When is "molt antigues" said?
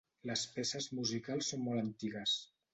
1.69-2.37